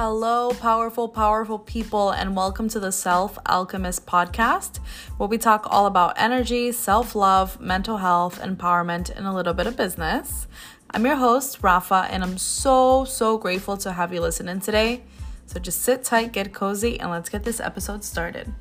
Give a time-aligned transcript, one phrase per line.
[0.00, 4.78] Hello, powerful, powerful people, and welcome to the Self Alchemist podcast,
[5.16, 9.66] where we talk all about energy, self love, mental health, empowerment, and a little bit
[9.66, 10.46] of business.
[10.92, 15.02] I'm your host, Rafa, and I'm so, so grateful to have you listening today.
[15.46, 18.54] So just sit tight, get cozy, and let's get this episode started.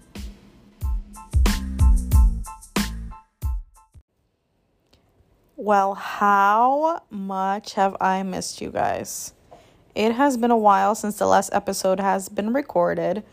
[5.55, 9.35] Well, how much have I missed you guys?
[9.97, 13.23] It has been a while since the last episode has been recorded,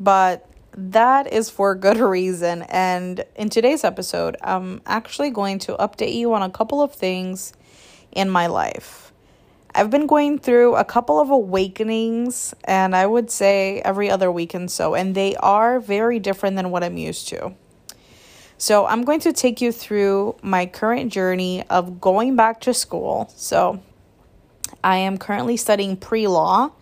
[0.00, 2.62] but that is for good reason.
[2.62, 7.52] And in today's episode, I'm actually going to update you on a couple of things
[8.10, 9.12] in my life.
[9.74, 14.70] I've been going through a couple of awakenings, and I would say every other weekend
[14.70, 17.52] so, and they are very different than what I'm used to.
[18.56, 23.30] So, I'm going to take you through my current journey of going back to school.
[23.36, 23.82] So,
[24.82, 26.72] I am currently studying pre law,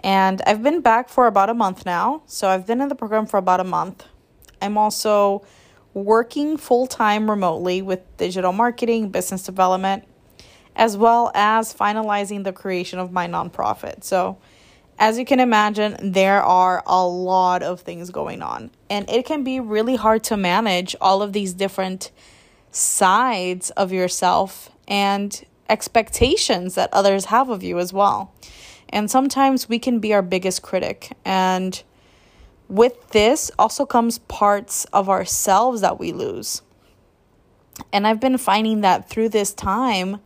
[0.00, 2.22] and I've been back for about a month now.
[2.26, 4.04] So, I've been in the program for about a month.
[4.60, 5.44] I'm also
[5.92, 10.04] working full time remotely with digital marketing, business development,
[10.76, 14.04] as well as finalizing the creation of my nonprofit.
[14.04, 14.38] So,
[14.98, 19.42] as you can imagine, there are a lot of things going on, and it can
[19.42, 22.10] be really hard to manage all of these different
[22.70, 28.32] sides of yourself and expectations that others have of you as well.
[28.88, 31.16] And sometimes we can be our biggest critic.
[31.24, 31.82] And
[32.68, 36.62] with this also comes parts of ourselves that we lose.
[37.92, 40.20] And I've been finding that through this time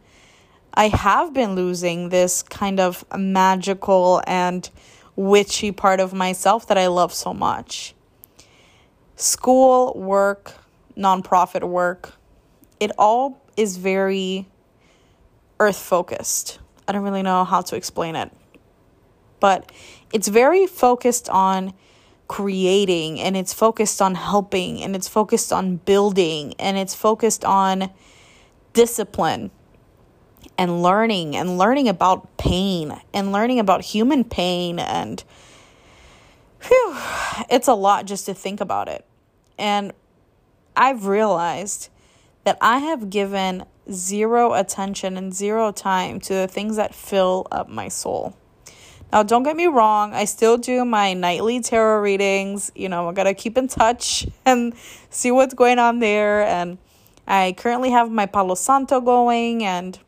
[0.75, 4.69] I have been losing this kind of magical and
[5.17, 7.95] witchy part of myself that I love so much.
[9.17, 10.55] School, work,
[10.97, 12.12] nonprofit work,
[12.78, 14.47] it all is very
[15.61, 16.59] earth focused.
[16.87, 18.31] I don't really know how to explain it,
[19.41, 19.70] but
[20.12, 21.74] it's very focused on
[22.29, 27.91] creating and it's focused on helping and it's focused on building and it's focused on
[28.74, 29.51] discipline
[30.57, 35.25] and learning and learning about pain and learning about human pain and
[36.67, 36.96] whew,
[37.48, 39.05] it's a lot just to think about it.
[39.58, 39.92] And
[40.77, 41.89] I've realized
[42.45, 47.69] that I have given zero attention and zero time to the things that fill up
[47.69, 48.37] my soul.
[49.13, 52.71] Now, don't get me wrong, I still do my nightly tarot readings.
[52.75, 54.75] You know, I gotta keep in touch and
[55.11, 56.43] see what's going on there.
[56.43, 56.79] And
[57.27, 59.99] I currently have my Palo Santo going, and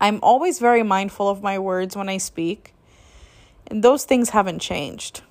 [0.00, 2.72] I'm always very mindful of my words when I speak,
[3.66, 5.22] and those things haven't changed.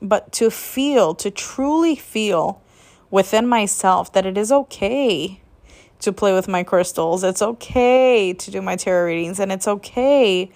[0.00, 2.62] But to feel, to truly feel
[3.10, 5.40] within myself that it is okay
[6.00, 10.50] to play with my crystals, it's okay to do my tarot readings, and it's okay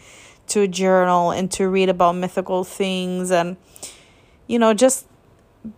[0.48, 3.56] to journal and to read about mythical things and,
[4.46, 5.06] you know, just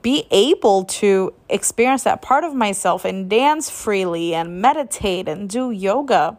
[0.00, 5.70] be able to experience that part of myself and dance freely and meditate and do
[5.70, 6.38] yoga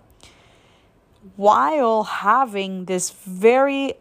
[1.35, 3.93] while having this very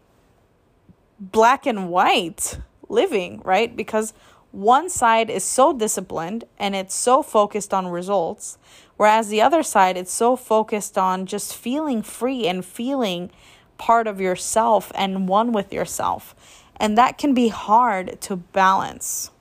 [1.19, 3.75] black and white living, right?
[3.75, 4.13] Because
[4.53, 8.59] one side is so disciplined and it's so focused on results,
[8.97, 13.31] whereas the other side it's so focused on just feeling free and feeling
[13.79, 16.35] part of yourself and one with yourself.
[16.77, 19.31] And that can be hard to balance.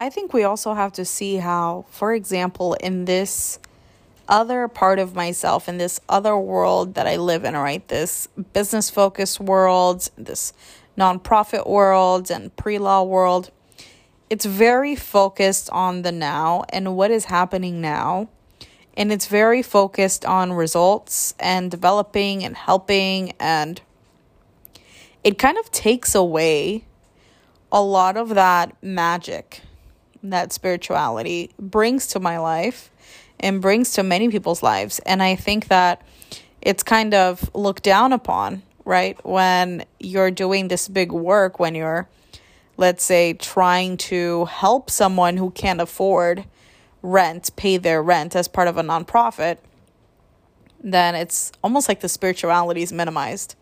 [0.00, 3.58] I think we also have to see how, for example, in this
[4.28, 7.86] other part of myself in this other world that I live in, right?
[7.88, 10.52] This business focused world, this
[10.96, 13.50] nonprofit world, and pre law world.
[14.30, 18.28] It's very focused on the now and what is happening now.
[18.94, 23.32] And it's very focused on results and developing and helping.
[23.38, 23.80] And
[25.22, 26.84] it kind of takes away
[27.70, 29.62] a lot of that magic
[30.22, 32.90] that spirituality brings to my life
[33.40, 34.98] and brings to many people's lives.
[35.00, 36.02] And I think that
[36.60, 39.22] it's kind of looked down upon, right?
[39.24, 42.08] When you're doing this big work, when you're,
[42.78, 46.46] let's say, trying to help someone who can't afford
[47.02, 49.58] rent, pay their rent as part of a nonprofit,
[50.82, 53.56] then it's almost like the spirituality is minimized,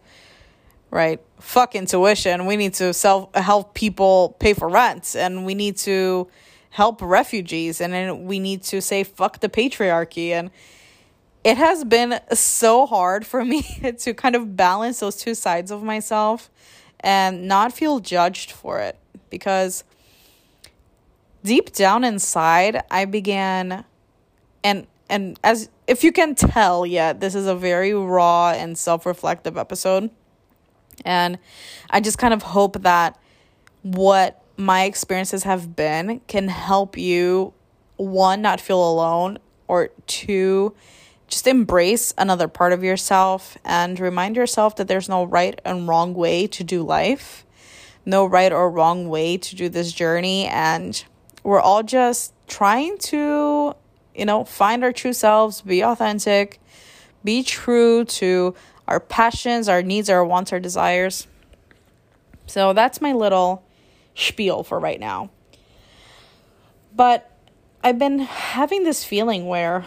[0.90, 1.20] right?
[1.40, 2.46] Fuck intuition.
[2.46, 6.28] We need to self help people pay for rent, and we need to
[6.76, 10.50] help refugees and we need to say fuck the patriarchy and
[11.42, 13.62] it has been so hard for me
[13.98, 16.50] to kind of balance those two sides of myself
[17.00, 18.98] and not feel judged for it
[19.30, 19.84] because
[21.44, 23.84] deep down inside I began
[24.64, 29.56] and and as if you can tell yet this is a very raw and self-reflective
[29.56, 30.10] episode.
[31.04, 31.38] And
[31.90, 33.18] I just kind of hope that
[33.82, 37.52] what my experiences have been can help you
[37.96, 39.38] one not feel alone
[39.68, 40.74] or two
[41.28, 46.14] just embrace another part of yourself and remind yourself that there's no right and wrong
[46.14, 47.45] way to do life
[48.06, 50.46] no right or wrong way to do this journey.
[50.46, 51.04] And
[51.42, 53.74] we're all just trying to
[54.14, 56.60] you know find our true selves be authentic
[57.24, 58.54] be true to
[58.86, 61.26] our passions our needs our wants our desires.
[62.46, 63.64] So that's my little
[64.14, 65.30] spiel for right now.
[66.94, 67.30] But
[67.86, 69.84] i've been having this feeling where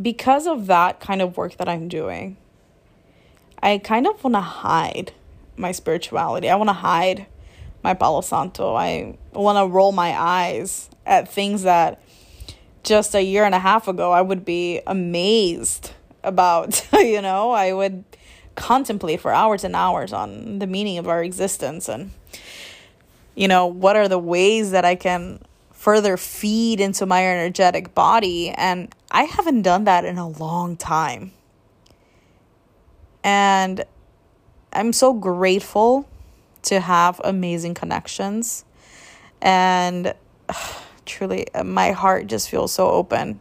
[0.00, 2.38] because of that kind of work that i'm doing
[3.62, 5.12] i kind of want to hide
[5.60, 6.48] my spirituality.
[6.48, 7.26] I want to hide
[7.82, 8.74] my Palo Santo.
[8.74, 12.02] I want to roll my eyes at things that
[12.82, 15.92] just a year and a half ago I would be amazed
[16.22, 16.86] about.
[16.92, 18.04] you know, I would
[18.54, 22.10] contemplate for hours and hours on the meaning of our existence and,
[23.34, 25.40] you know, what are the ways that I can
[25.80, 28.50] further feed into my energetic body.
[28.50, 31.32] And I haven't done that in a long time.
[33.24, 33.86] And
[34.72, 36.08] I'm so grateful
[36.62, 38.64] to have amazing connections.
[39.42, 40.14] And
[41.06, 43.40] truly, my heart just feels so open.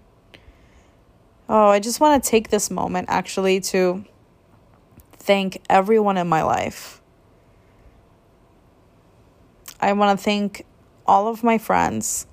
[1.48, 4.06] Oh, I just want to take this moment actually to
[5.14, 7.02] thank everyone in my life.
[9.81, 10.66] I want to thank
[11.08, 12.28] all of my friends,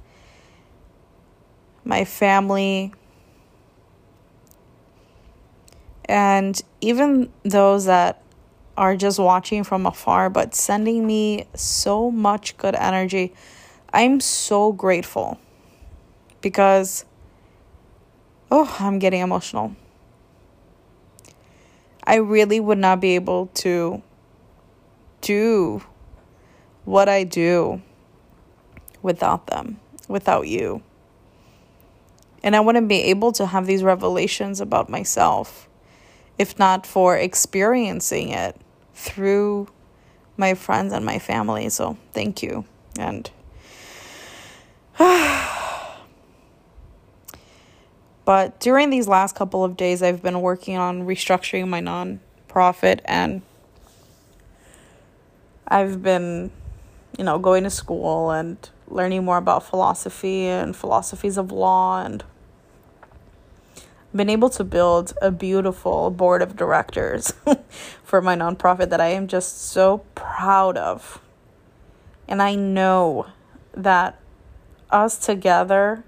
[1.85, 2.93] my family,
[6.07, 8.21] and even those that
[8.77, 13.33] are just watching from afar, but sending me so much good energy.
[13.93, 15.39] I'm so grateful
[16.41, 17.05] because,
[18.51, 19.75] oh, I'm getting emotional.
[22.05, 24.03] I really would not be able to
[25.21, 25.83] do
[26.85, 27.83] what I do
[29.03, 30.83] without them, without you.
[32.43, 35.69] And I wouldn't be able to have these revelations about myself
[36.39, 38.57] if not for experiencing it
[38.97, 39.69] through
[40.37, 41.69] my friends and my family.
[41.69, 42.65] So thank you.
[42.99, 43.31] And
[48.25, 53.43] but during these last couple of days, I've been working on restructuring my nonprofit and
[55.69, 56.51] I've been,
[57.19, 58.57] you know, going to school and
[58.89, 62.25] learning more about philosophy and philosophies of law and
[64.17, 67.33] been able to build a beautiful board of directors
[68.03, 71.21] for my nonprofit that I am just so proud of.
[72.29, 73.27] And I know
[73.73, 74.19] that
[74.91, 76.05] us together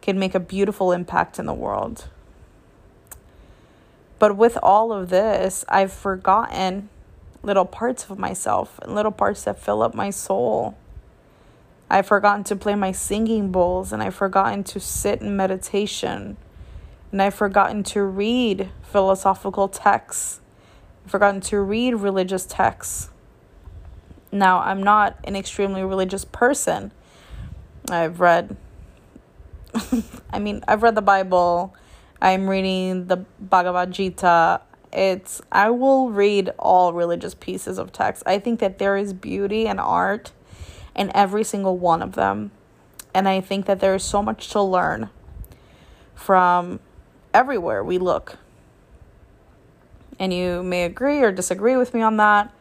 [0.00, 2.08] can make a beautiful impact in the world.
[4.18, 6.88] But with all of this, I've forgotten
[7.42, 10.76] little parts of myself and little parts that fill up my soul.
[11.90, 16.36] I've forgotten to play my singing bowls and I've forgotten to sit in meditation
[17.12, 20.40] and I've forgotten to read philosophical texts.
[21.04, 23.10] I've forgotten to read religious texts.
[24.32, 26.90] Now, I'm not an extremely religious person.
[27.90, 28.56] I've read,
[30.30, 31.74] I mean, I've read the Bible.
[32.20, 34.62] I'm reading the Bhagavad Gita.
[34.90, 38.22] It's, I will read all religious pieces of text.
[38.24, 40.32] I think that there is beauty and art
[40.96, 42.52] in every single one of them.
[43.14, 45.10] And I think that there is so much to learn
[46.14, 46.80] from
[47.34, 48.38] everywhere we look.
[50.18, 52.52] And you may agree or disagree with me on that,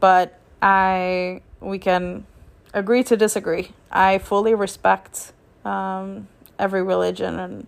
[0.00, 2.26] but I we can
[2.72, 3.72] agree to disagree.
[3.90, 5.32] I fully respect
[5.64, 7.66] um, every religion and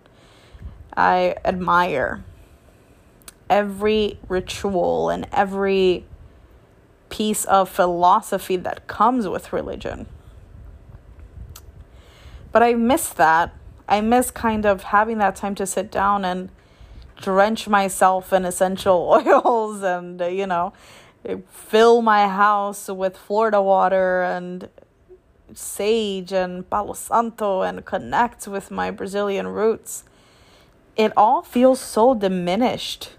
[0.95, 2.23] I admire
[3.49, 6.05] every ritual and every
[7.09, 10.05] piece of philosophy that comes with religion.
[12.51, 13.53] But I miss that
[13.89, 16.49] I miss kind of having that time to sit down and
[17.17, 20.73] drench myself in essential oils and, uh, you know,
[21.49, 24.69] fill my house with Florida water and
[25.53, 30.03] sage and Palo Santo and connect with my Brazilian roots.
[30.95, 33.13] It all feels so diminished.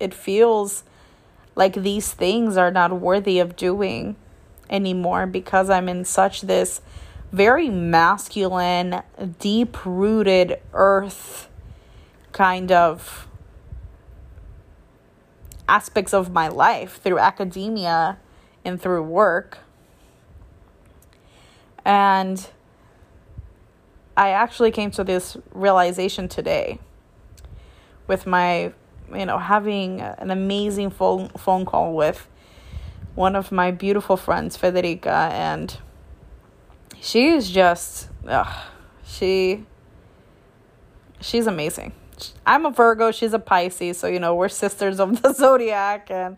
[0.00, 0.82] It feels
[1.54, 4.16] like these things are not worthy of doing
[4.68, 6.80] anymore because I'm in such this
[7.32, 9.02] very masculine,
[9.38, 11.48] deep rooted earth
[12.32, 13.28] kind of
[15.68, 18.18] aspects of my life through academia
[18.64, 19.58] and through work.
[21.84, 22.48] And
[24.16, 26.78] I actually came to this realization today
[28.06, 28.72] with my
[29.12, 32.28] you know, having an amazing phone phone call with
[33.14, 35.78] one of my beautiful friends, Federica, and
[37.00, 38.54] she is just, ugh,
[39.06, 39.64] she,
[41.20, 41.92] she's amazing.
[42.46, 46.36] I'm a Virgo, she's a Pisces, so you know we're sisters of the zodiac, and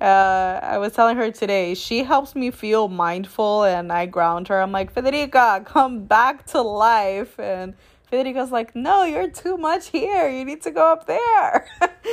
[0.00, 4.60] uh, I was telling her today, she helps me feel mindful and I ground her.
[4.60, 7.38] I'm like, Federica, come back to life.
[7.38, 7.74] And
[8.10, 10.28] Federica's like, no, you're too much here.
[10.28, 11.66] You need to go up there.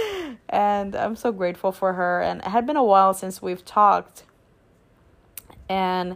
[0.49, 2.21] and I'm so grateful for her.
[2.21, 4.23] And it had been a while since we've talked.
[5.67, 6.15] And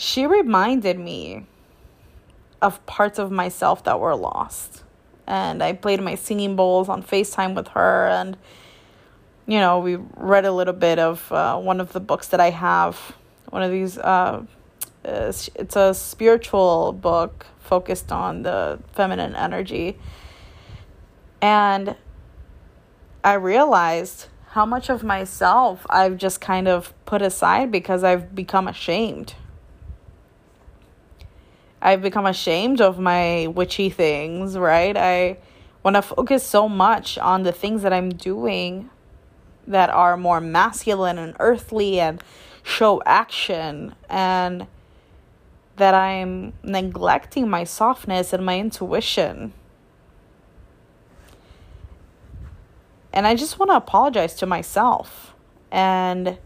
[0.00, 1.44] she reminded me
[2.62, 4.82] of parts of myself that were lost.
[5.26, 8.08] And I played my singing bowls on FaceTime with her.
[8.08, 8.38] And
[9.46, 12.48] you know, we read a little bit of uh, one of the books that I
[12.48, 12.96] have.
[13.50, 14.46] One of these, uh,
[15.04, 19.98] it's a spiritual book focused on the feminine energy.
[21.42, 21.94] And
[23.22, 28.66] I realized how much of myself I've just kind of put aside because I've become
[28.66, 29.34] ashamed.
[31.82, 34.96] I've become ashamed of my witchy things, right?
[34.96, 35.38] I
[35.82, 38.90] want to focus so much on the things that I'm doing
[39.66, 42.22] that are more masculine and earthly and
[42.62, 44.66] show action and
[45.76, 49.54] that I'm neglecting my softness and my intuition.
[53.12, 55.34] And I just want to apologize to myself.
[55.72, 56.38] And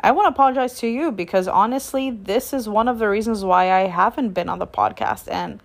[0.00, 3.72] I want to apologize to you because honestly, this is one of the reasons why
[3.72, 5.30] I haven't been on the podcast.
[5.30, 5.60] And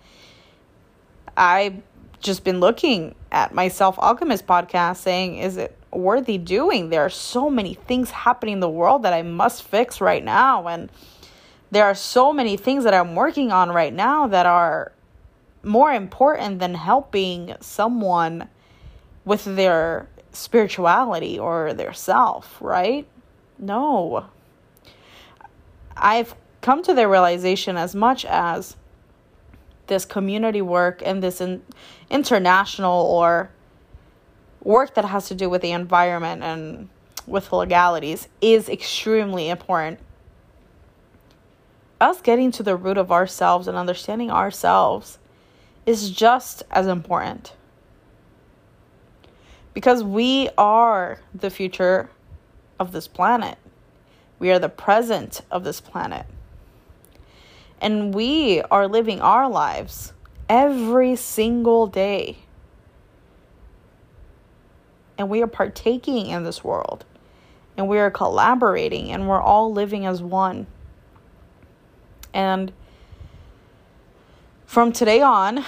[1.36, 1.82] I've
[2.20, 6.90] just been looking at my Self Alchemist podcast saying, is it worthy doing.
[6.90, 10.66] There are so many things happening in the world that I must fix right now.
[10.66, 10.90] And
[11.70, 14.92] there are so many things that I'm working on right now that are
[15.62, 18.48] more important than helping someone
[19.24, 23.06] with their spirituality or their self, right?
[23.64, 24.26] No.
[25.96, 28.76] I've come to the realization as much as
[29.86, 31.62] this community work and this in,
[32.10, 33.50] international or
[34.62, 36.88] work that has to do with the environment and
[37.26, 39.98] with legalities is extremely important.
[42.00, 45.18] Us getting to the root of ourselves and understanding ourselves
[45.86, 47.54] is just as important.
[49.72, 52.10] Because we are the future
[52.78, 53.58] of this planet.
[54.38, 56.26] We are the present of this planet.
[57.80, 60.12] And we are living our lives
[60.48, 62.38] every single day
[65.16, 67.04] and we are partaking in this world
[67.76, 70.66] and we are collaborating and we're all living as one.
[72.32, 72.72] And
[74.66, 75.64] from today on,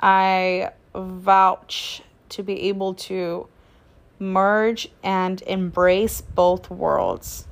[0.00, 3.46] I vouch to be able to
[4.22, 7.46] merge and embrace both worlds.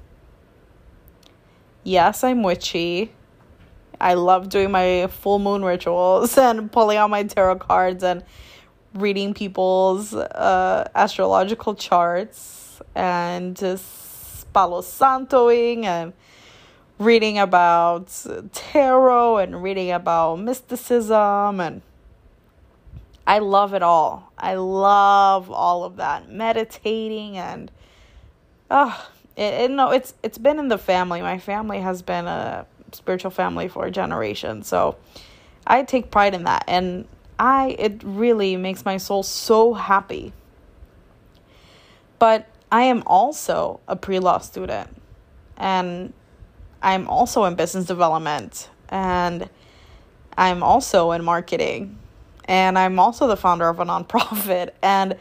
[1.83, 3.13] Yes, I'm witchy.
[4.01, 8.25] I love doing my full moon rituals and pulling out my tarot cards and
[8.95, 16.13] reading people's uh, astrological charts and just Palo Santoing and
[16.99, 18.09] reading about
[18.53, 21.83] tarot and reading about mysticism and
[23.31, 24.33] I love it all.
[24.37, 27.71] I love all of that meditating and
[28.73, 31.23] oh it, it no it's it's been in the family.
[31.23, 34.65] My family has been a spiritual family for a generation.
[34.65, 34.97] So
[35.65, 37.07] I take pride in that and
[37.39, 40.33] I it really makes my soul so happy.
[42.19, 45.01] But I am also a pre-law student
[45.57, 46.13] and
[46.83, 49.49] I'm also in business development and
[50.37, 52.00] I'm also in marketing
[52.51, 55.17] and I'm also the founder of a nonprofit and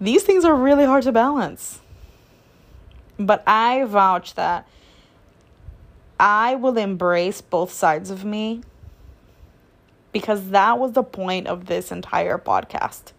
[0.00, 1.80] these things are really hard to balance.
[3.18, 4.68] But I vouch that
[6.20, 8.62] I will embrace both sides of me
[10.12, 13.12] because that was the point of this entire podcast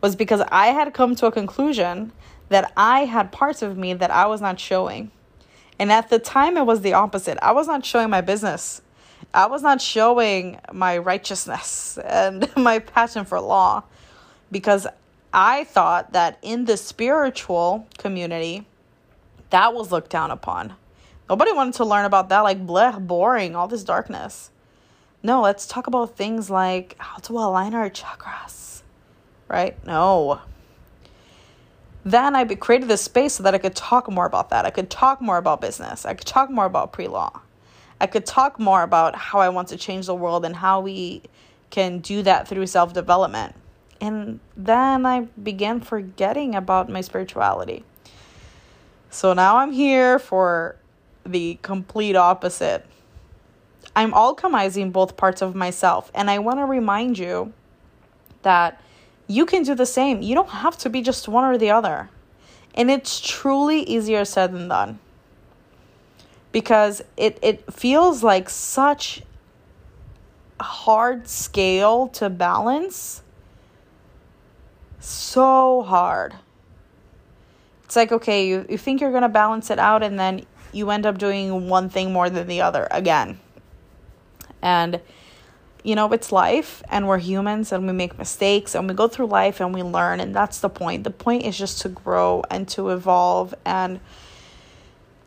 [0.00, 2.12] was because I had come to a conclusion
[2.50, 5.10] that I had parts of me that I was not showing.
[5.78, 7.36] And at the time it was the opposite.
[7.42, 8.80] I was not showing my business.
[9.34, 13.84] I was not showing my righteousness and my passion for law
[14.50, 14.86] because
[15.32, 18.66] I thought that in the spiritual community
[19.50, 20.74] that was looked down upon.
[21.28, 24.50] Nobody wanted to learn about that like bleh boring all this darkness.
[25.22, 28.82] No, let's talk about things like how to align our chakras,
[29.48, 29.84] right?
[29.84, 30.40] No.
[32.04, 34.64] Then I created this space so that I could talk more about that.
[34.64, 36.06] I could talk more about business.
[36.06, 37.40] I could talk more about pre law.
[38.00, 41.22] I could talk more about how I want to change the world and how we
[41.70, 43.54] can do that through self development.
[44.00, 47.84] And then I began forgetting about my spirituality.
[49.10, 50.76] So now I'm here for
[51.24, 52.86] the complete opposite.
[53.96, 56.12] I'm alchemizing both parts of myself.
[56.14, 57.52] And I want to remind you
[58.42, 58.80] that
[59.26, 60.22] you can do the same.
[60.22, 62.08] You don't have to be just one or the other.
[62.74, 65.00] And it's truly easier said than done.
[66.52, 69.22] Because it, it feels like such
[70.58, 73.22] a hard scale to balance.
[75.00, 76.34] So hard.
[77.84, 80.90] It's like, okay, you, you think you're going to balance it out, and then you
[80.90, 83.40] end up doing one thing more than the other again.
[84.60, 85.00] And
[85.84, 89.26] you know, it's life and we're humans and we make mistakes and we go through
[89.26, 90.20] life and we learn.
[90.20, 91.04] And that's the point.
[91.04, 94.00] The point is just to grow and to evolve and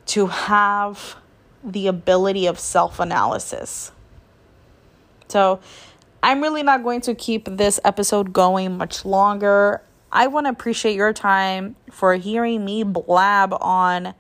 [0.08, 1.16] to have
[1.64, 3.92] the ability of self analysis.
[5.28, 5.60] So,
[6.24, 9.82] I'm really not going to keep this episode going much longer.
[10.12, 14.14] I want to appreciate your time for hearing me blab on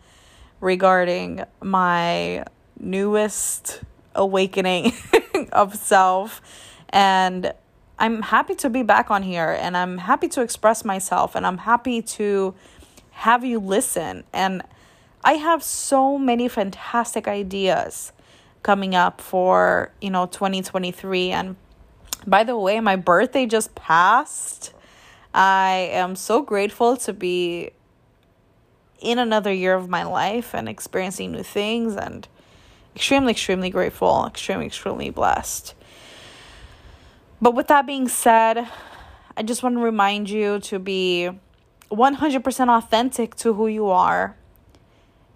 [0.61, 2.45] regarding my
[2.79, 3.81] newest
[4.15, 4.93] awakening
[5.51, 6.41] of self.
[6.89, 7.53] And
[7.99, 11.59] I'm happy to be back on here and I'm happy to express myself and I'm
[11.59, 12.55] happy to
[13.11, 14.23] have you listen.
[14.33, 14.63] And
[15.23, 18.11] I have so many fantastic ideas
[18.63, 21.55] coming up for, you know, 2023 and
[22.25, 24.73] by the way, my birthday just passed.
[25.33, 27.71] I am so grateful to be
[28.99, 32.27] in another year of my life and experiencing new things and
[32.95, 35.73] extremely, extremely grateful, extremely, extremely blessed.
[37.41, 38.67] But with that being said,
[39.35, 41.29] I just want to remind you to be
[41.91, 44.35] 100% authentic to who you are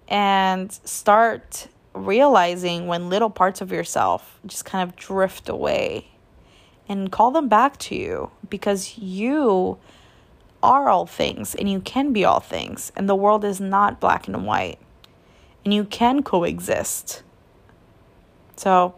[0.08, 6.08] and start realizing when little parts of yourself just kind of drift away
[6.88, 9.78] and call them back to you because you
[10.62, 14.28] are all things and you can be all things and the world is not black
[14.28, 14.80] and white
[15.64, 17.24] and you can coexist
[18.56, 18.96] so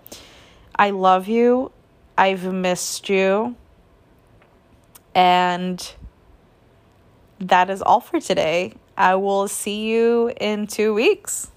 [0.76, 1.72] I love you.
[2.18, 3.56] I've missed you.
[5.16, 5.94] And
[7.40, 8.74] that is all for today.
[8.98, 11.52] I will see you in two weeks.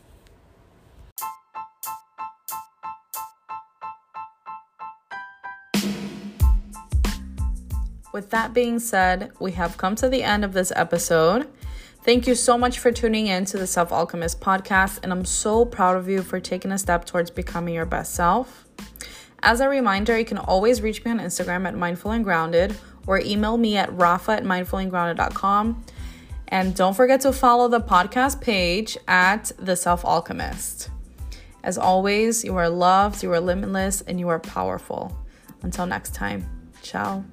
[8.12, 11.48] With that being said, we have come to the end of this episode.
[12.02, 15.64] Thank you so much for tuning in to the Self Alchemist podcast, and I'm so
[15.64, 18.66] proud of you for taking a step towards becoming your best self.
[19.42, 22.76] As a reminder, you can always reach me on Instagram at mindful and grounded
[23.06, 25.84] or email me at rafa at mindfulandgrounded.com.
[26.50, 30.90] And don't forget to follow the podcast page at The Self Alchemist.
[31.62, 35.16] As always, you are loved, you are limitless, and you are powerful.
[35.62, 36.46] Until next time,
[36.82, 37.24] ciao.